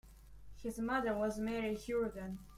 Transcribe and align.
His 0.63 0.79
mother 0.79 1.15
was 1.15 1.37
Mary 1.37 1.75
Hourigan. 1.77 2.39